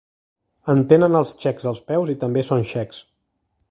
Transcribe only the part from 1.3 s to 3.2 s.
txecs als peus i també són xecs.